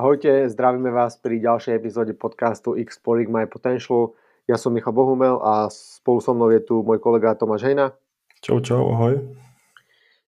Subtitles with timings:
[0.00, 4.16] Ahojte, zdravíme vás pri ďalšej epizóde podcastu Exploring My Potential.
[4.48, 7.92] Ja som Michal Bohumel a spolu so mnou je tu môj kolega Tomáš Hejna.
[8.40, 9.20] Čau, čau, ahoj.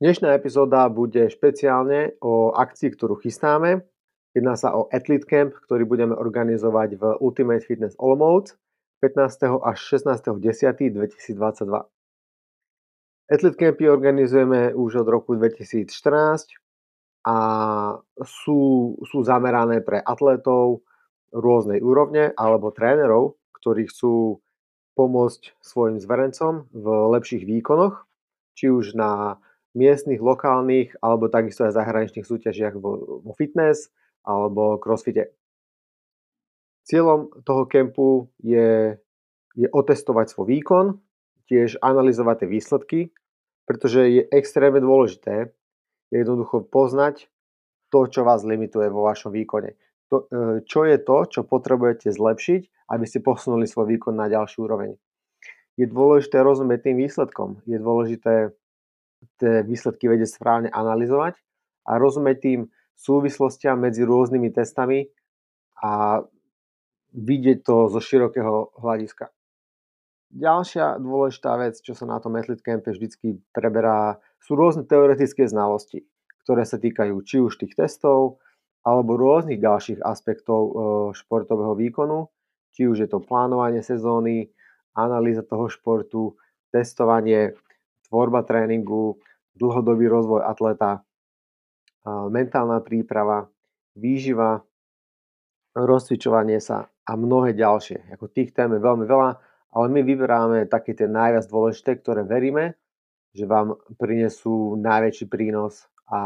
[0.00, 3.84] Dnešná epizóda bude špeciálne o akcii, ktorú chystáme.
[4.32, 8.56] Jedná sa o Athlete Camp, ktorý budeme organizovať v Ultimate Fitness Olomouc
[9.04, 9.52] 15.
[9.52, 10.32] až 16.
[10.32, 10.96] 10.
[10.96, 11.36] 2022.
[13.28, 15.92] Athlete Campy organizujeme už od roku 2014
[17.26, 17.36] a
[18.22, 20.86] sú, sú zamerané pre atletov
[21.34, 24.40] rôznej úrovne alebo trénerov, ktorí chcú
[24.98, 26.86] pomôcť svojim zverencom v
[27.18, 28.08] lepších výkonoch,
[28.58, 29.38] či už na
[29.76, 33.92] miestnych, lokálnych alebo takisto aj zahraničných súťažiach vo, vo fitness
[34.26, 35.30] alebo crossfite.
[36.88, 38.96] Cieľom toho kempu je,
[39.54, 40.86] je otestovať svoj výkon,
[41.46, 43.00] tiež analyzovať tie výsledky,
[43.68, 45.52] pretože je extrémne dôležité,
[46.12, 47.28] jednoducho poznať
[47.88, 49.76] to, čo vás limituje vo vašom výkone.
[50.08, 54.64] To, e, čo je to, čo potrebujete zlepšiť, aby ste posunuli svoj výkon na ďalšiu
[54.64, 54.96] úroveň.
[55.76, 57.60] Je dôležité rozumieť tým výsledkom.
[57.68, 58.56] Je dôležité
[59.38, 61.38] tie výsledky vedieť správne analyzovať
[61.86, 62.60] a rozumieť tým
[62.98, 65.06] súvislostiam medzi rôznymi testami
[65.78, 66.24] a
[67.14, 69.30] vidieť to zo širokého hľadiska.
[70.28, 76.06] Ďalšia dôležitá vec, čo sa na tom Athlete Campe vždycky preberá, sú rôzne teoretické znalosti,
[76.44, 78.42] ktoré sa týkajú či už tých testov,
[78.86, 80.72] alebo rôznych ďalších aspektov e,
[81.12, 82.30] športového výkonu,
[82.72, 84.48] či už je to plánovanie sezóny,
[84.96, 86.38] analýza toho športu,
[86.72, 87.58] testovanie,
[88.08, 89.20] tvorba tréningu,
[89.58, 91.00] dlhodobý rozvoj atleta, e,
[92.08, 93.50] mentálna príprava,
[93.98, 94.64] výživa,
[95.76, 98.14] rozcvičovanie sa a mnohé ďalšie.
[98.16, 99.30] Ako tých tém je veľmi veľa
[99.72, 102.76] ale my vyberáme také tie najviac dôležité, ktoré veríme,
[103.36, 106.20] že vám prinesú najväčší prínos a, a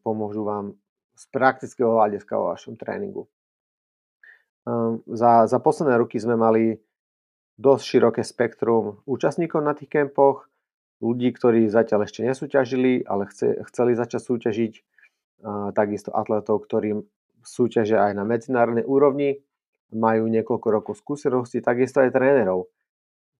[0.00, 0.78] pomôžu vám
[1.18, 3.26] z praktického hľadiska vo vašom tréningu.
[4.62, 6.78] Um, za, za posledné roky sme mali
[7.58, 10.46] dosť široké spektrum účastníkov na tých kempoch,
[11.02, 17.02] ľudí, ktorí zatiaľ ešte nesúťažili, ale chce, chceli začať súťažiť, uh, takisto atletov, ktorí
[17.42, 19.42] súťažia aj na medzinárodnej úrovni
[19.90, 22.68] majú niekoľko rokov skúsenosti, takisto aj trénerov,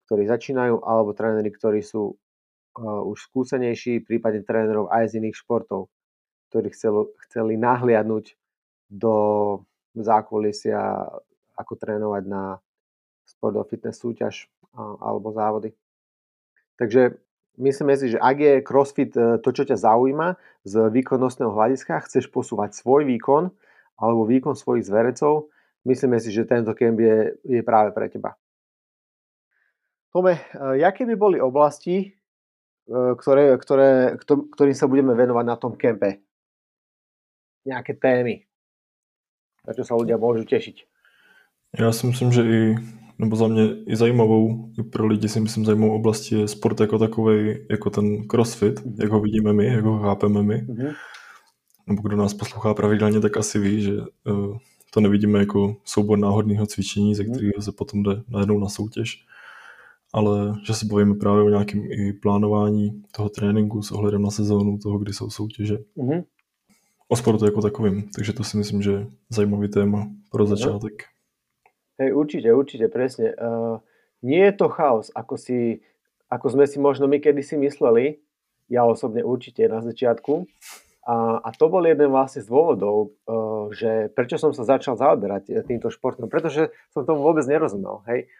[0.09, 5.93] ktorí začínajú, alebo tréneri, ktorí sú uh, už skúsenejší, prípadne trénerov aj z iných športov,
[6.49, 8.33] ktorí chceli, chceli nahliadnúť
[8.89, 9.15] do
[9.93, 11.13] zákulisia,
[11.61, 12.57] ako trénovať na
[13.29, 14.49] sport fitness súťaž
[14.79, 15.77] alebo závody.
[16.81, 17.21] Takže
[17.61, 22.33] myslíme si, že ak je CrossFit uh, to, čo ťa zaujíma z výkonnostného hľadiska, chceš
[22.33, 23.53] posúvať svoj výkon
[24.01, 25.53] alebo výkon svojich zverecov,
[25.85, 28.41] myslíme si, že tento kemp je, je práve pre teba.
[30.13, 32.13] Tome, eh, aké by boli oblasti,
[32.89, 36.21] eh, ktoré, ktoré, ktorým sa budeme venovať na tom kempe?
[37.69, 38.49] Nejaké témy,
[39.67, 40.77] na čo sa ľudia môžu tešiť?
[41.79, 42.77] Já si myslím, že i,
[43.19, 46.99] nebo za mě i zajímavou, i pro lidi si myslím zajímavou oblastí je sport jako
[46.99, 49.03] takový, jako ten crossfit, mm-hmm.
[49.03, 50.57] jak ho vidíme my, jak ho chápeme my.
[50.57, 50.95] Mm-hmm.
[51.87, 53.93] Nebo kdo nás poslouchá pravidelně, tak asi ví, že
[54.25, 54.57] uh,
[54.91, 57.33] to nevidíme jako soubor náhodného cvičení, ze mhm.
[57.33, 59.25] kterého se potom jde najednou na soutěž,
[60.13, 64.79] ale že se bavíme právě o nějakém i plánování toho tréninku s ohledem na sezónu,
[64.79, 65.79] toho, kdy jsou soutěže.
[65.97, 66.25] Mm-hmm.
[67.09, 70.57] O sportu jako takovým, takže to si myslím, že je zajímavý téma pro mhm.
[70.57, 70.93] začátek.
[71.99, 73.35] Hej, určite, určite, presne.
[73.35, 73.83] Uh,
[74.23, 75.83] nie je to chaos, ako, si,
[76.31, 78.23] ako sme si možno my kedysi mysleli,
[78.71, 80.47] ja osobne určite na začiatku,
[81.09, 85.67] a, a to bol jeden vlastne z dôvodov, uh, že prečo som sa začal zaoberať
[85.67, 88.31] týmto športom, pretože som tomu vôbec nerozumel, hej.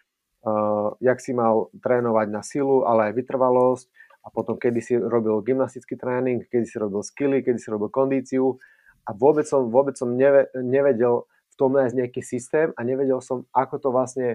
[1.03, 3.87] Jak si mal trénovať na silu, ale aj vytrvalosť
[4.23, 8.61] a potom kedy si robil gymnastický tréning, kedy si robil skilly, kedy si robil kondíciu
[9.09, 13.49] a vôbec som, vôbec som neve, nevedel v tom nájsť nejaký systém a nevedel som,
[13.51, 14.29] ako to vlastne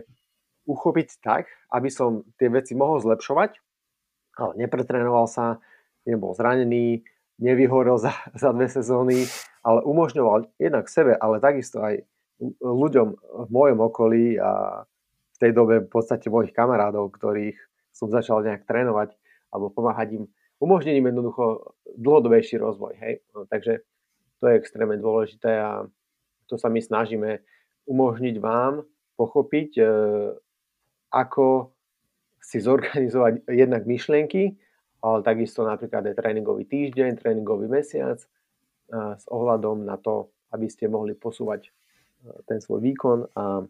[0.66, 3.60] uchopiť tak, aby som tie veci mohol zlepšovať,
[4.40, 5.60] ale nepretrénoval sa,
[6.08, 7.04] nebol zranený,
[7.40, 8.12] nevyhorel za,
[8.42, 9.30] za dve sezóny,
[9.64, 12.04] ale umožňoval jednak sebe, ale takisto aj
[12.60, 13.08] ľuďom
[13.48, 14.84] v mojom okolí a
[15.34, 17.58] v tej dobe v podstate mojich kamarádov, ktorých
[17.94, 19.14] som začal nejak trénovať
[19.54, 20.24] alebo pomáhať im,
[20.58, 22.94] umožniť im jednoducho dlhodobejší rozvoj.
[22.98, 23.22] Hej?
[23.34, 23.86] No, takže
[24.42, 25.86] to je extrémne dôležité a
[26.50, 27.42] to sa my snažíme
[27.86, 28.86] umožniť vám
[29.18, 29.84] pochopiť, e,
[31.14, 31.74] ako
[32.42, 34.58] si zorganizovať jednak myšlienky,
[35.04, 38.20] ale takisto napríklad aj tréningový týždeň, tréningový mesiac
[38.94, 41.72] s ohľadom na to, aby ste mohli posúvať e,
[42.46, 43.66] ten svoj výkon a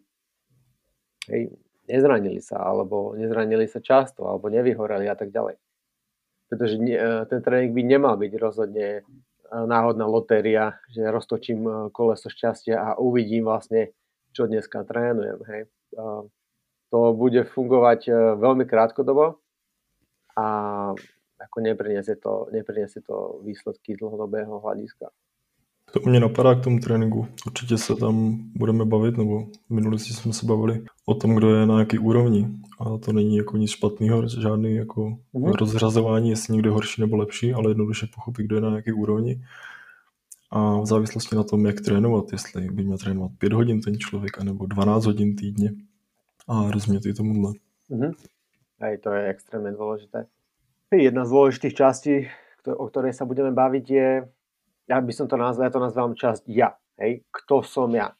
[1.28, 1.52] hej,
[1.88, 5.60] nezranili sa, alebo nezranili sa často, alebo nevyhoreli a tak ďalej.
[6.48, 6.96] Pretože e,
[7.28, 9.04] ten tréning by nemal byť rozhodne
[9.54, 13.94] náhodná lotéria, že roztočím koleso šťastia a uvidím vlastne,
[14.34, 15.38] čo dneska trénujem.
[15.46, 15.62] Hej.
[16.90, 19.38] To bude fungovať veľmi krátkodobo
[20.34, 20.46] a
[21.38, 25.10] ako nepriniesie to, nepriniesie to výsledky dlhodobého hľadiska.
[25.92, 27.26] To mě napadá k tomu tréninku.
[27.46, 31.66] Určitě se tam budeme bavit, nebo v minulosti jsme se bavili o tom, kdo je
[31.66, 32.48] na jaký úrovni.
[32.80, 35.44] A to není jako nic špatného, žádný jako mm.
[35.44, 39.44] rozřazování, jestli někdo je horší nebo lepší, ale jednoduše pochopit, kdo je na jaký úrovni.
[40.50, 44.42] A v závislosti na tom, jak trénovat, jestli by měl trénovat 5 hodin ten člověk,
[44.42, 45.72] nebo 12 hodin týdně.
[46.48, 47.52] A rozumět i tomuhle.
[47.90, 48.12] Mm-hmm.
[48.80, 50.26] Hej, to je extrémne dôležité.
[50.92, 52.14] Jedna z dôležitých častí,
[52.68, 54.08] o ktorej sa budeme baviť, je
[54.84, 58.12] ja by som to nazval, ja to nazval časť ja, hej, kto som ja.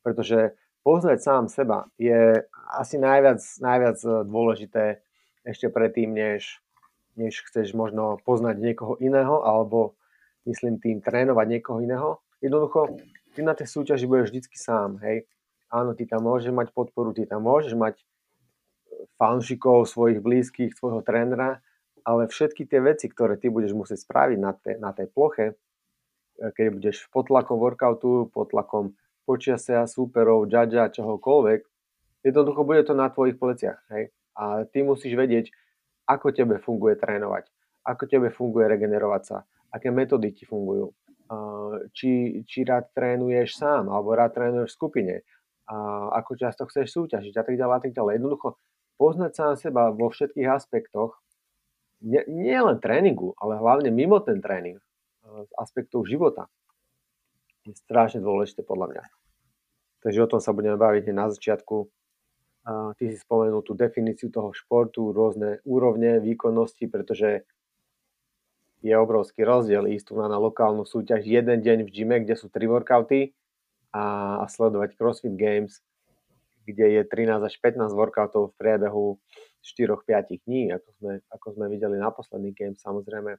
[0.00, 4.84] Pretože poznať sám seba je asi najviac, najviac eh, dôležité
[5.46, 6.58] ešte predtým, než,
[7.14, 9.94] než chceš možno poznať niekoho iného, alebo
[10.48, 12.18] myslím tým trénovať niekoho iného.
[12.42, 12.98] Jednoducho,
[13.34, 15.28] ty na tej súťaži budeš vždycky sám, hej.
[15.66, 18.04] Áno, ty tam môžeš mať podporu, ty tam môžeš mať eh,
[19.20, 21.60] fanšikov, svojich blízkych, svojho trénera,
[22.06, 25.65] ale všetky tie veci, ktoré ty budeš musieť spraviť na, te, na tej ploche, E,
[26.38, 28.96] keď budeš pod tlakom workoutu, pod tlakom
[29.26, 31.60] počiasia, súperov, judgea, čohokoľvek,
[32.22, 33.82] jednoducho bude to na tvojich pleciach.
[33.90, 34.14] Hej?
[34.38, 35.50] A ty musíš vedieť,
[36.06, 37.50] ako tebe funguje trénovať,
[37.82, 39.42] ako tebe funguje regenerovať sa,
[39.74, 40.94] aké metódy ti fungujú,
[41.90, 45.14] či, či rád trénuješ sám, alebo rád trénuješ v skupine,
[45.66, 45.74] a
[46.22, 48.12] ako často chceš súťažiť a tak ďalej a tak ďalej.
[48.22, 48.48] Jednoducho
[49.02, 51.18] poznať sám seba vo všetkých aspektoch,
[52.06, 54.78] nie, nie len tréningu, ale hlavne mimo ten tréning,
[55.26, 56.46] z aspektov života
[57.66, 59.02] je strašne dôležité podľa mňa.
[60.06, 61.90] Takže o tom sa budeme baviť na začiatku.
[62.66, 67.46] Ty si spomenul tú definíciu toho športu, rôzne úrovne výkonnosti, pretože
[68.86, 72.46] je obrovský rozdiel ísť tu na, na lokálnu súťaž jeden deň v gyme, kde sú
[72.46, 73.34] tri workouty
[73.90, 75.82] a, a sledovať CrossFit Games,
[76.66, 79.18] kde je 13 až 15 workoutov v priebehu
[79.62, 83.38] 4-5 dní, ako sme, ako sme videli na posledný game samozrejme.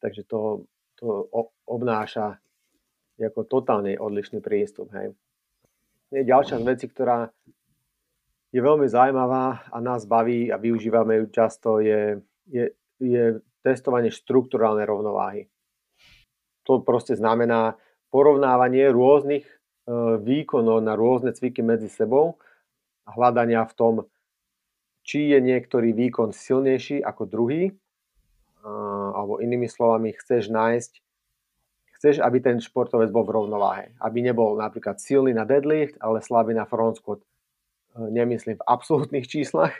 [0.00, 0.64] Takže to,
[0.96, 1.28] to
[1.68, 2.40] obnáša
[3.20, 4.88] ako totálne odlišný prístup.
[4.96, 5.12] Hej.
[6.08, 7.28] Je ďalšia z vecí, ktorá
[8.50, 12.18] je veľmi zaujímavá a nás baví a využívame ju často, je,
[12.50, 15.46] je, je testovanie štruktúrálnej rovnováhy.
[16.66, 17.78] To proste znamená
[18.10, 19.54] porovnávanie rôznych e,
[20.18, 22.42] výkonov na rôzne cviky medzi sebou
[23.06, 23.94] a hľadania v tom,
[25.06, 27.70] či je niektorý výkon silnejší ako druhý
[29.20, 30.92] alebo inými slovami chceš nájsť,
[32.00, 33.92] chceš, aby ten športovec bol v rovnováhe.
[34.00, 37.20] Aby nebol napríklad silný na deadlift, ale slabý na front squat.
[37.20, 39.76] E, nemyslím v absolútnych číslach,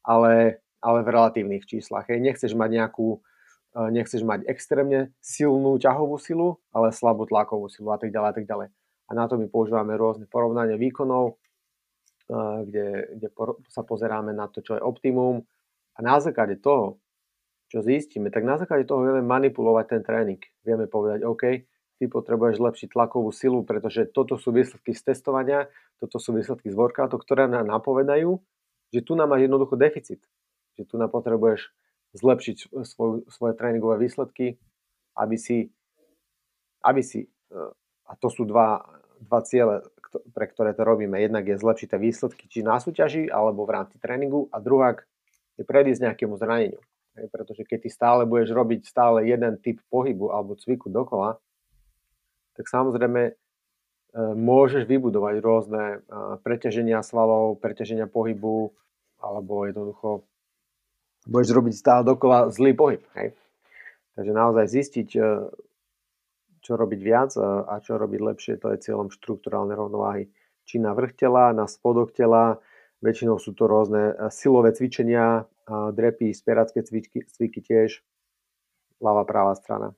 [0.00, 2.08] ale, ale v relatívnych číslach.
[2.08, 2.24] Hej.
[2.24, 3.20] Nechceš mať nejakú,
[3.76, 8.34] e, nechceš mať extrémne silnú ťahovú silu, ale slabú tlakovú silu a tak ďalej a
[8.34, 8.68] tak ďalej.
[9.08, 11.36] A na to my používame rôzne porovnania výkonov,
[12.32, 13.28] e, kde, kde
[13.68, 15.44] sa pozeráme na to, čo je optimum
[15.92, 16.96] a na základe toho
[17.68, 20.40] čo zistíme, tak na základe toho vieme manipulovať ten tréning.
[20.64, 21.68] Vieme povedať, OK,
[22.00, 25.68] ty potrebuješ zlepšiť tlakovú silu, pretože toto sú výsledky z testovania,
[26.00, 28.40] toto sú výsledky z workoutu, ktoré nám napovedajú,
[28.88, 30.24] že tu nám máš jednoducho deficit.
[30.80, 31.68] Že tu nám potrebuješ
[32.16, 34.56] zlepšiť svoj, svoje tréningové výsledky,
[35.18, 35.68] aby si,
[36.80, 37.28] aby si,
[38.08, 38.80] a to sú dva,
[39.20, 39.84] dva ciele,
[40.32, 41.20] pre ktoré to robíme.
[41.20, 44.96] Jednak je zlepšiť tie výsledky, či na súťaži, alebo v rámci tréningu, a druhá
[45.58, 46.80] je predísť nejakému zraneniu.
[47.26, 51.42] Pretože keď ty stále budeš robiť stále jeden typ pohybu alebo cviku dokola,
[52.58, 53.32] tak samozrejme e,
[54.34, 55.98] môžeš vybudovať rôzne e,
[56.42, 58.74] preťaženia svalov, preťaženia pohybu
[59.18, 60.26] alebo jednoducho
[61.26, 63.02] budeš robiť stále dokola zlý pohyb.
[63.14, 63.34] Hej.
[64.18, 65.22] Takže naozaj zistiť, e,
[66.58, 70.28] čo robiť viac a čo robiť lepšie, to je cieľom štruktúrálnej rovnováhy.
[70.68, 72.60] Či na vrch tela, na spodok tela,
[73.00, 75.48] väčšinou sú to rôzne silové cvičenia,
[75.90, 78.02] drepy, spieracké cviky, cviky tiež,
[79.00, 79.94] ľavá, pravá strana.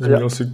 [0.00, 0.44] Zmínil si,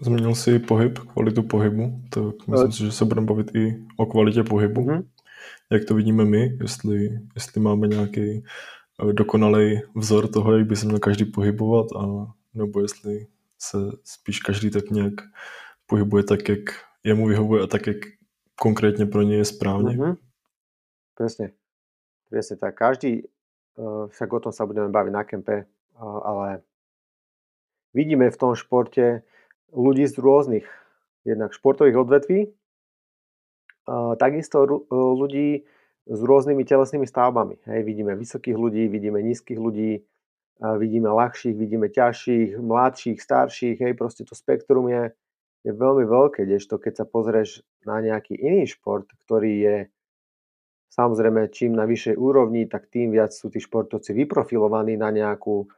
[0.00, 4.42] zmínil si pohyb, kvalitu pohybu, tak myslím si, že se budeme bavit i o kvalitě
[4.42, 4.80] pohybu.
[4.80, 5.04] Mm-hmm.
[5.70, 8.44] Jak to vidíme my, jestli, jestli máme nějaký
[9.08, 13.26] eh, dokonalý vzor toho, jak by se měl každý pohybovat, a, nebo jestli
[13.58, 15.14] se spíš každý tak nějak
[15.86, 16.60] pohybuje tak, jak
[17.04, 17.96] jemu vyhovuje a tak, jak
[18.54, 19.96] konkrétně pro ně je správně.
[19.96, 20.16] Mm-hmm.
[21.14, 21.50] Presne.
[22.30, 22.74] Presne tak.
[22.74, 23.22] Každý
[23.76, 25.66] však o tom sa budeme baviť na kempe, eh,
[26.00, 26.64] ale
[27.92, 29.22] vidíme v tom športe
[29.72, 30.66] ľudí z rôznych
[31.28, 35.68] jednak športových odvetví, eh, takisto ľudí
[36.06, 37.58] s rôznymi telesnými stavbami.
[37.66, 40.06] Hej, vidíme vysokých ľudí, vidíme nízkych ľudí,
[40.62, 45.10] vidíme ľahších, vidíme ťažších, mladších, starších, hej, proste to spektrum je,
[45.66, 49.76] je veľmi veľké, kdežto keď sa pozrieš na nejaký iný šport, ktorý je
[50.96, 55.68] samozrejme čím na vyššej úrovni, tak tým viac sú tí športovci vyprofilovaní na nejakú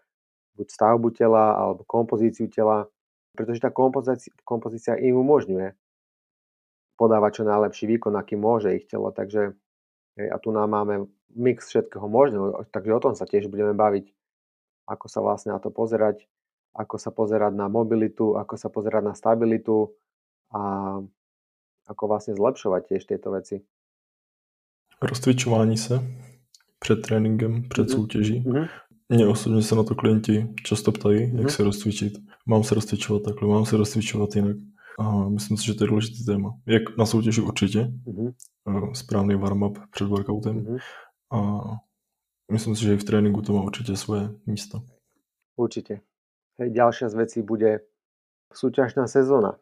[0.56, 2.87] buď stavbu tela alebo kompozíciu tela,
[3.34, 5.75] pretože tá kompozícia, kompozícia im umožňuje
[6.98, 9.14] podávať čo najlepší výkon, aký môže ich telo.
[9.14, 9.54] Takže
[10.18, 14.10] a tu nám máme mix všetkého možného, takže o tom sa tiež budeme baviť
[14.88, 16.25] ako sa vlastne na to pozerať,
[16.72, 19.92] ako sa pozerať na mobilitu, ako sa pozerať na stabilitu
[20.48, 20.96] a
[21.84, 23.60] ako vlastne zlepšovať tiež tieto veci.
[25.02, 26.00] Rozcvičování se
[26.78, 27.95] před tréninkem, před mm-hmm.
[27.95, 28.45] soutěží.
[28.45, 28.69] Mm-hmm.
[29.09, 31.38] Mně osobně se na to klienti často ptají, mm-hmm.
[31.38, 32.12] jak se rozcvičit.
[32.47, 34.57] Mám se rozcvičovat takhle, mám se rozcvičovat jinak.
[34.99, 36.50] A myslím si, že to je důležitý téma.
[36.67, 38.93] Jak na soutěži určitě, mm-hmm.
[38.93, 40.64] správný warm-up před workoutem.
[40.64, 40.78] Mm-hmm.
[41.33, 41.61] A
[42.49, 44.81] Myslím si, že v tréningu to má určite svoje místo.
[45.61, 46.00] Určite.
[46.57, 47.85] Hej, ďalšia z vecí bude
[48.57, 49.61] súťažná sezóna.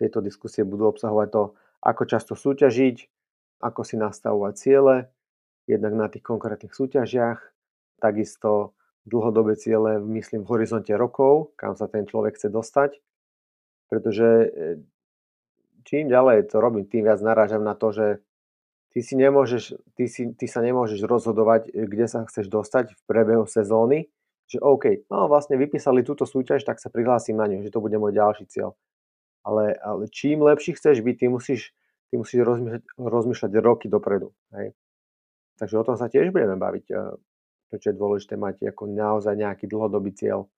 [0.00, 1.42] Tieto diskusie budú obsahovať to,
[1.84, 2.96] ako často súťažiť,
[3.58, 4.96] ako si nastavovať ciele,
[5.68, 7.38] jednak na tých konkrétnych súťažiach,
[8.00, 13.00] takisto dlhodobé ciele, myslím, v horizonte rokov, kam sa ten človek chce dostať,
[13.88, 14.48] pretože e,
[15.88, 18.06] čím ďalej to robím, tým viac narážam na to, že
[18.92, 23.00] ty, si nemôžeš, ty, si, ty sa nemôžeš rozhodovať, e, kde sa chceš dostať v
[23.08, 24.12] prebehu sezóny,
[24.48, 27.96] že OK, no vlastne vypísali túto súťaž, tak sa prihlásim na ňu, že to bude
[27.96, 28.76] môj ďalší cieľ.
[29.44, 31.72] Ale, ale čím lepší chceš byť, ty musíš,
[32.08, 34.32] ty musíš rozmýšľať, rozmýšľať roky dopredu.
[34.56, 34.72] Hej.
[35.58, 36.84] Takže o tom sa tiež budeme baviť,
[37.68, 40.48] prečo je dôležité mať ako naozaj nejaký dlhodobý cieľ.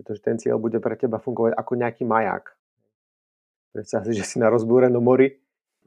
[0.00, 2.56] Pretože ten cieľ bude pre teba fungovať ako nejaký maják.
[3.76, 5.36] Predstav si, že si na rozbúrenom mori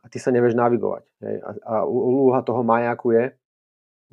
[0.03, 1.03] a ty sa nevieš navigovať.
[1.23, 1.35] Hej.
[1.41, 3.23] A, a úloha toho majaku je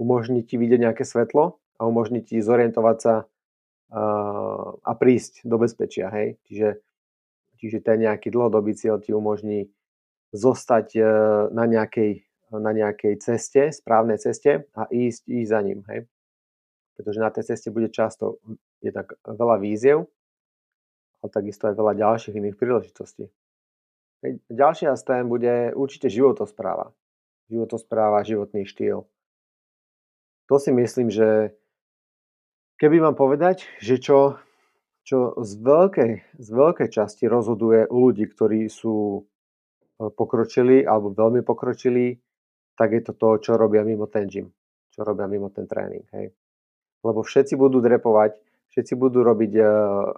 [0.01, 6.09] umožniť ti vidieť nejaké svetlo a umožniť ti zorientovať sa uh, a prísť do bezpečia.
[6.09, 6.41] Hej.
[6.49, 6.69] Čiže,
[7.61, 9.69] čiže ten nejaký dlhodobý cieľ ti umožní
[10.31, 11.07] zostať uh,
[11.51, 15.81] na, nejakej, na nejakej ceste, správnej ceste a ísť, ísť za ním.
[15.91, 16.07] Hej.
[16.99, 18.39] Pretože na tej ceste bude často
[18.85, 20.09] je tak veľa víziev,
[21.21, 23.29] ale takisto aj veľa ďalších iných príležitostí.
[24.53, 26.93] Ďalšia z bude určite životospráva.
[27.49, 29.09] Životospráva, životný štýl.
[30.53, 31.57] To si myslím, že
[32.77, 34.37] keby mám povedať, že čo,
[35.09, 39.23] čo z, veľkej, z veľkej časti rozhoduje u ľudí, ktorí sú e,
[40.09, 42.17] pokročili alebo veľmi pokročili,
[42.73, 44.49] tak je to to, čo robia mimo ten gym,
[44.89, 46.09] čo robia mimo ten tréning.
[46.17, 46.33] Hej.
[47.05, 48.41] Lebo všetci budú drepovať,
[48.73, 50.09] všetci budú robiť uh,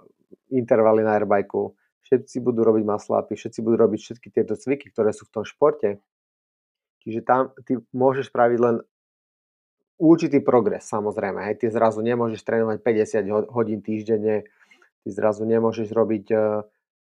[0.55, 1.75] intervaly na airbajku,
[2.07, 5.99] všetci budú robiť maslápy, všetci budú robiť všetky tieto cviky, ktoré sú v tom športe.
[7.03, 8.79] Čiže tam ty môžeš spraviť len
[9.99, 11.43] určitý progres, samozrejme.
[11.51, 11.63] Hej.
[11.63, 14.47] Ty zrazu nemôžeš trénovať 50 hodín týždenne,
[15.03, 16.25] ty zrazu nemôžeš robiť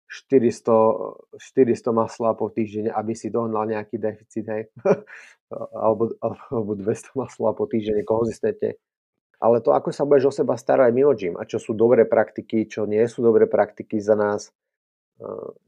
[0.08, 4.64] 400, 400 maslápov týždenne, aby si dohnal nejaký deficit, hej.
[5.84, 8.80] alebo, alebo 200 maslápov týždenne konzistentne.
[9.38, 12.66] Ale to, ako sa budeš o seba starať mimo gym a čo sú dobré praktiky,
[12.66, 14.50] čo nie sú dobré praktiky za nás,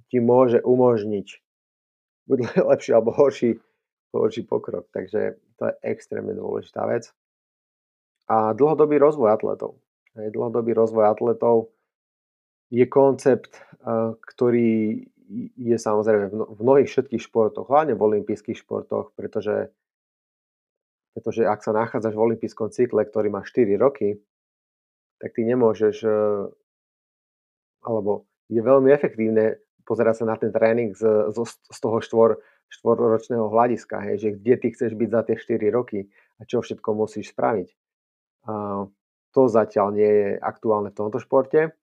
[0.09, 1.27] ti môže umožniť
[2.29, 2.39] buď
[2.71, 3.57] lepší alebo horší,
[4.13, 4.89] horší pokrok.
[4.93, 7.09] Takže to je extrémne dôležitá vec.
[8.29, 9.81] A dlhodobý rozvoj atletov.
[10.13, 11.73] Dlhodobý rozvoj atletov
[12.69, 13.53] je koncept,
[14.21, 15.03] ktorý
[15.57, 19.69] je samozrejme v mnohých všetkých športoch, hlavne v olympijských športoch, pretože,
[21.13, 24.17] pretože ak sa nachádzaš v olympijskom cykle, ktorý má 4 roky,
[25.21, 26.01] tak ty nemôžeš
[27.85, 32.37] alebo je veľmi efektívne pozerať sa na ten tréning z, z, z toho štvor,
[32.69, 35.99] štvorročného hľadiska, hej, že kde ty chceš byť za tie 4 roky
[36.37, 37.69] a čo všetko musíš spraviť.
[38.49, 38.85] A
[39.33, 41.73] to zatiaľ nie je aktuálne v tomto športe,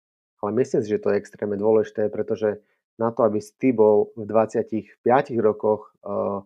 [0.42, 2.60] ale myslím si, že to je extrémne dôležité, pretože
[2.96, 5.04] na to, aby si ty bol v 25
[5.40, 6.40] rokoch uh,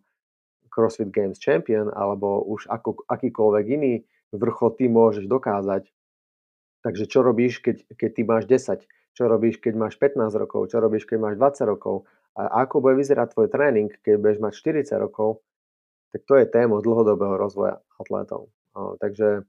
[0.71, 3.95] CrossFit Games champion alebo už ako, akýkoľvek iný
[4.35, 5.91] vrchol ty môžeš dokázať.
[6.81, 8.87] Takže čo robíš, keď, keď ty máš 10?
[9.15, 12.07] čo robíš, keď máš 15 rokov, čo robíš, keď máš 20 rokov
[12.39, 14.53] a ako bude vyzerať tvoj tréning, keď budeš mať
[14.87, 15.43] 40 rokov,
[16.15, 18.51] tak to je téma dlhodobého rozvoja atlétov.
[19.03, 19.45] takže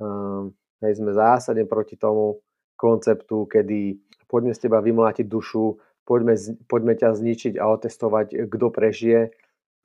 [0.00, 0.52] um,
[0.84, 2.44] hej, sme zásadne proti tomu
[2.84, 3.96] konceptu, kedy
[4.28, 6.36] poďme z teba vymlátiť dušu, poďme,
[6.68, 9.32] poďme ťa zničiť a otestovať, kto prežije.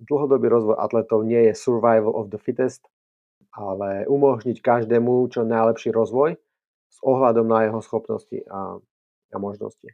[0.04, 2.84] Dlhodobý rozvoj atletov nie je survival of the fittest,
[3.56, 6.36] ale umožniť každému čo najlepší rozvoj
[6.92, 8.84] s ohľadom na jeho schopnosti a
[9.34, 9.90] a možnosti.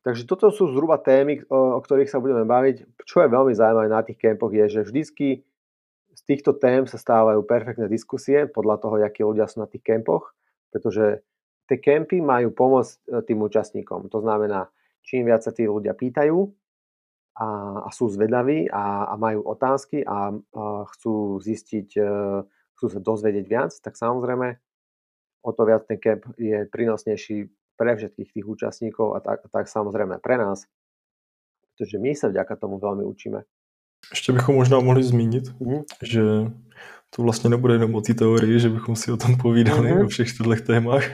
[0.00, 3.04] Takže toto sú zhruba témy, o, o ktorých sa budeme baviť.
[3.04, 5.44] Čo je veľmi zaujímavé na tých kempoch je, že vždycky
[6.16, 10.32] z týchto tém sa stávajú perfektné diskusie podľa toho, akí ľudia sú na tých kempoch
[10.72, 11.20] Pretože
[11.70, 14.10] tie kempy majú pomôcť e, tým účastníkom.
[14.10, 14.66] To znamená,
[15.06, 16.50] čím viac sa tí ľudia pýtajú
[17.38, 17.46] a,
[17.86, 22.10] a sú zvedaví a, a majú otázky a, a chcú zistiť, e,
[22.74, 24.58] chcú sa dozvedieť viac, tak samozrejme
[25.46, 27.46] o to viac ten kemp je prínosnejší
[27.78, 30.66] pre všetkých tých účastníkov a tak, tak samozrejme pre nás,
[31.64, 33.46] pretože my sa vďaka tomu veľmi učíme.
[34.10, 35.84] Ještě bychom možná mohli zmínit, mm-hmm.
[36.02, 36.22] že
[37.10, 40.04] to vlastně nebude jenom o té teorii, že bychom si o tom povídali mm-hmm.
[40.04, 41.04] o všech těchto témach,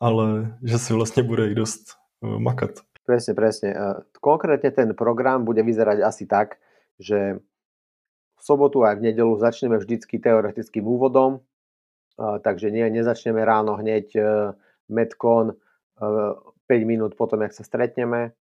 [0.00, 2.70] ale že si vlastně bude i dost uh, makat.
[3.06, 3.70] Presne, presne.
[4.18, 6.58] Konkrétne ten program bude vyzerať asi tak,
[6.98, 7.38] že
[8.36, 11.38] v sobotu aj v nedelu začneme vždycky teoretickým úvodom,
[12.18, 14.20] takže nie, nezačneme ráno hneď e,
[14.90, 15.54] Metcon
[15.96, 16.02] 5
[16.82, 18.34] minút potom, jak sa stretneme.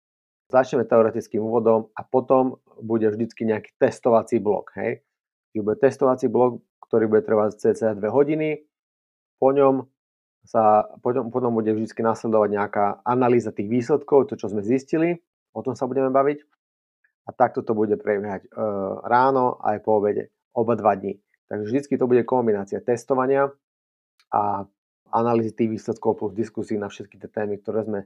[0.48, 4.72] Začneme teoretickým úvodom a potom bude vždycky nejaký testovací blok.
[4.80, 5.04] Hej?
[5.54, 8.64] Bude testovací blok, ktorý bude trvať cca 2 hodiny.
[9.38, 9.84] Po ňom
[10.44, 15.24] sa, potom, potom bude vždy nasledovať nejaká analýza tých výsledkov, to, čo sme zistili,
[15.56, 16.44] o tom sa budeme baviť.
[17.24, 18.48] A takto to bude prebiehať e,
[19.08, 21.16] ráno aj po obede, oba dva dní.
[21.48, 23.48] Takže vždy to bude kombinácia testovania
[24.28, 24.68] a
[25.08, 28.00] analýzy tých výsledkov plus diskusí na všetky tie témy, ktoré sme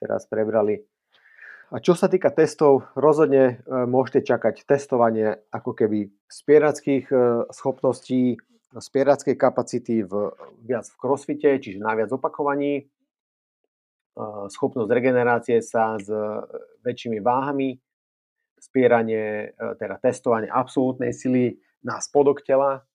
[0.00, 0.80] teraz prebrali.
[1.72, 7.16] A čo sa týka testov, rozhodne e, môžete čakať testovanie ako keby spierackých e,
[7.52, 8.40] schopností,
[8.78, 10.32] spierackej kapacity v,
[10.64, 12.88] viac v crossfite, čiže na viac opakovaní,
[14.48, 16.08] schopnosť regenerácie sa s
[16.84, 17.80] väčšími váhami,
[18.62, 22.86] spieranie, e, teda testovanie absolútnej sily na spodok tela,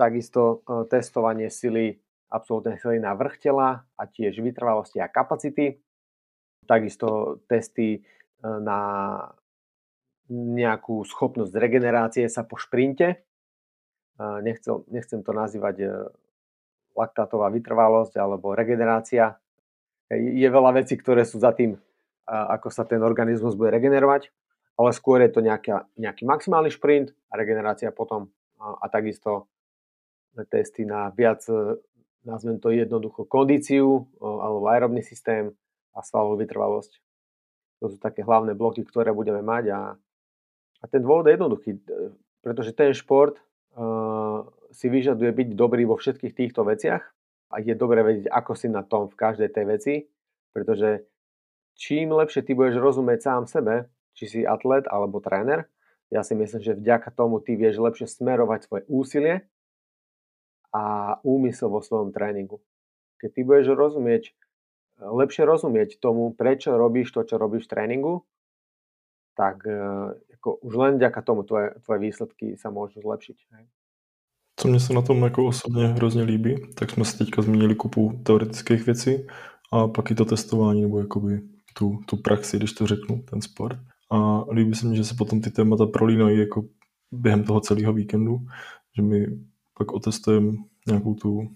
[0.00, 2.00] takisto e, testovanie sily,
[2.32, 5.76] absolútnej sily na vrch tela a tiež vytrvalosti a kapacity,
[6.64, 8.00] takisto testy e,
[8.40, 8.80] na
[10.32, 13.20] nejakú schopnosť regenerácie sa po šprinte,
[14.18, 15.86] nechcem, nechcem to nazývať e,
[16.92, 19.40] laktátová vytrvalosť alebo regenerácia.
[20.12, 21.80] Je veľa vecí, ktoré sú za tým,
[22.28, 24.28] ako sa ten organizmus bude regenerovať,
[24.76, 28.28] ale skôr je to nejaká, nejaký maximálny šprint a regenerácia potom
[28.60, 29.48] a, a takisto
[30.48, 31.76] testy na viac, e,
[32.24, 35.52] nazvem to jednoducho, kondíciu alebo aerobný systém
[35.92, 36.92] a svalovú vytrvalosť.
[37.82, 39.80] To sú také hlavné bloky, ktoré budeme mať a,
[40.80, 41.80] a ten dôvod je jednoduchý, e,
[42.40, 43.36] pretože ten šport
[44.72, 47.02] si vyžaduje byť dobrý vo všetkých týchto veciach
[47.52, 49.94] a je dobre vedieť, ako si na tom v každej tej veci,
[50.52, 51.04] pretože
[51.76, 55.68] čím lepšie ty budeš rozumieť sám sebe, či si atlet alebo tréner,
[56.12, 59.34] ja si myslím, že vďaka tomu ty vieš lepšie smerovať svoje úsilie
[60.68, 62.60] a úmysel vo svojom tréningu.
[63.16, 64.36] Keď ty budeš rozumieť,
[65.00, 68.14] lepšie rozumieť tomu, prečo robíš to, čo robíš v tréningu,
[69.32, 69.72] tak e,
[70.42, 73.38] ako už len vďaka tomu tvoje, tvoje výsledky sa môžu zlepšiť.
[73.54, 73.64] Hej.
[74.60, 78.20] Co mě se na tom jako osobně hrozně líbí, tak jsme se teďka zmínili kupu
[78.22, 79.26] teoretických věcí
[79.72, 81.40] a pak i to testování nebo jakoby
[81.74, 83.78] tu, tu praxi, když to řeknu, ten sport.
[84.10, 86.64] A líbí se mi, že se potom ty témata prolínají jako
[87.12, 88.38] během toho celého víkendu,
[88.96, 89.26] že my
[89.78, 90.52] pak otestujeme
[90.86, 91.48] nějakou tu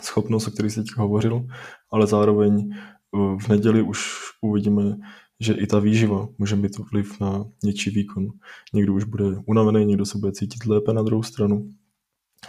[0.00, 1.46] schopnost, o který jsi teďka hovořil,
[1.90, 4.00] ale zároveň eh, v neděli už
[4.42, 4.96] uvidíme
[5.44, 8.28] že i ta výživa může mít vliv na něčí výkon.
[8.72, 11.70] Někdo už bude unavený, někdo se bude cítit lépe na druhou stranu.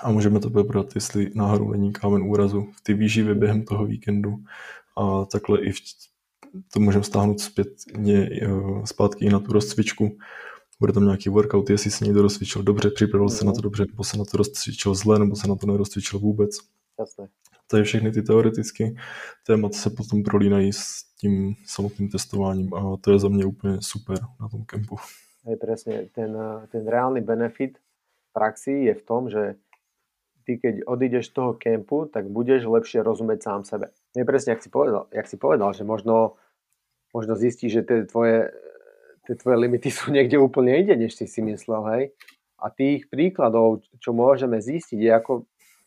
[0.03, 4.37] A můžeme to vybrat, jestli náhodou není kámen úrazu v ty výživy během toho víkendu.
[4.97, 5.77] A takhle i v,
[6.73, 8.47] to můžeme stáhnout zpětně eh,
[8.85, 10.17] zpátky i na tu rozcvičku.
[10.79, 14.03] Bude tam nějaký workout, jestli se někdo rozcvičil dobře, připravil se na to dobře, nebo
[14.03, 16.57] se na to rozcvičil zle, nebo se na to nerozcvičil vůbec.
[16.99, 17.27] Jasné.
[17.73, 18.91] Je všechny ty teoretické
[19.47, 24.17] témata se potom prolínají s tím samotným testováním a to je za mě úplně super
[24.41, 24.95] na tom kempu.
[25.45, 26.09] Hej, presne.
[26.09, 26.33] Ten,
[26.73, 27.77] ten reálny benefit
[28.33, 29.55] praxi je v tom, že
[30.45, 33.89] ty keď odídeš z toho kempu, tak budeš lepšie rozumieť sám sebe.
[34.13, 36.37] Je presne, jak si povedal, jak si povedal že možno,
[37.13, 38.53] možno zistíš, že tie tvoje,
[39.25, 42.03] tie tvoje limity sú niekde úplne inde, než si si myslel, hej.
[42.57, 45.33] A tých príkladov, čo môžeme zistiť, je, ako,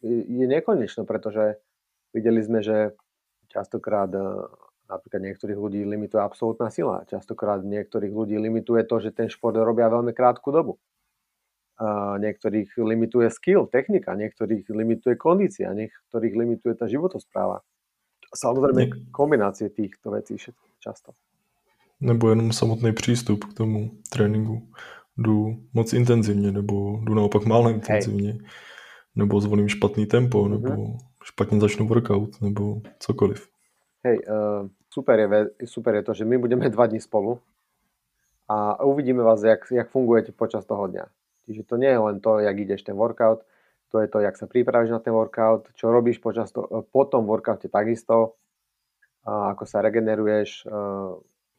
[0.06, 1.58] je nekonečno, pretože
[2.18, 2.98] videli sme, že
[3.46, 4.10] častokrát
[4.88, 7.04] Napríklad niektorých ľudí limituje absolútna sila.
[7.12, 10.80] Častokrát niektorých ľudí limituje to, že ten šport robia veľmi krátku dobu.
[11.76, 17.60] A niektorých limituje skill, technika, niektorých limituje kondícia, niektorých limituje tá životospráva.
[18.32, 20.40] Samozrejme kombinácie týchto vecí
[20.80, 21.12] často.
[22.00, 24.72] Nebo jenom samotný přístup k tomu tréninku.
[25.16, 28.40] Jdu moc intenzivně, nebo jdu naopak málo intenzivně, Hej.
[29.16, 30.50] nebo zvolím špatný tempo, mm-hmm.
[30.50, 30.98] nebo
[31.28, 33.48] špatně začnu workout, nebo cokoliv.
[34.04, 37.40] Hej, uh, super, je, super je to, že my budeme dva dní spolu
[38.48, 41.04] a uvidíme vás, jak, jak fungujete počas toho dňa.
[41.44, 43.44] Čiže to nie je len to, jak ideš ten workout,
[43.88, 47.24] to je to, jak sa pripravíš na ten workout, čo robíš počas to, po tom
[47.24, 48.36] workoute takisto,
[49.24, 50.64] a ako sa regeneruješ,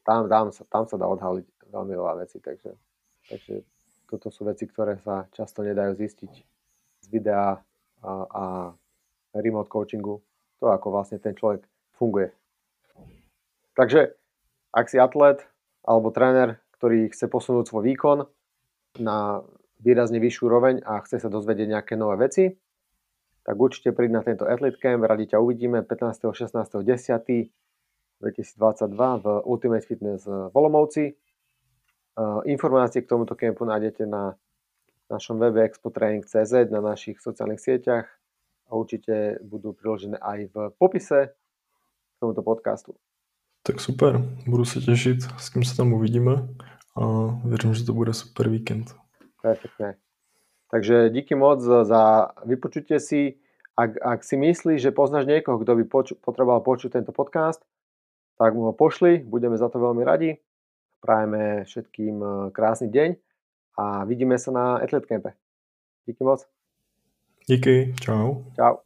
[0.02, 2.74] tam, tam, sa, tam sa dá odhaliť veľmi veľa vecí, takže,
[3.30, 3.62] takže
[4.10, 6.32] toto sú veci, ktoré sa často nedajú zistiť
[7.02, 7.58] z videa
[8.02, 8.44] a, a
[9.34, 10.22] remote coachingu,
[10.58, 11.62] to ako vlastne ten človek
[11.94, 12.34] funguje.
[13.78, 14.12] Takže
[14.74, 15.40] ak si atlet
[15.86, 18.18] alebo tréner, ktorý chce posunúť svoj výkon
[19.00, 19.46] na
[19.80, 22.52] výrazne vyššiu roveň a chce sa dozvedieť nejaké nové veci,
[23.40, 26.28] tak určite príď na tento Athlete Camp, radi ťa uvidíme 15.
[26.28, 26.84] 16.
[26.84, 27.50] 10.
[28.20, 31.16] 2022 v Ultimate Fitness v Olomouci.
[32.44, 34.36] Informácie k tomuto kempu nájdete na
[35.08, 38.19] našom webe expotraining.cz, na našich sociálnych sieťach
[38.70, 41.34] a určite budú priložené aj v popise
[42.14, 42.94] k tomuto podcastu.
[43.66, 46.32] Tak super, budu se těšit, s kým se tam uvidíme
[46.96, 47.02] a
[47.44, 48.96] věřím, že to bude super víkend.
[49.42, 49.94] Perfektne.
[50.70, 53.36] Takže díky moc za vypočutie si.
[53.76, 57.64] Ak, ak si myslíš, že poznáš niekoho, kto by poču, potreboval počuť tento podcast,
[58.36, 60.36] tak mu ho pošli, budeme za to veľmi radi.
[61.00, 63.10] Prajeme všetkým eh, krásny deň
[63.80, 65.32] a vidíme sa na Athlete Campe.
[66.04, 66.59] Díky moc.
[67.50, 68.44] Díky, čau.
[68.56, 68.78] Čau.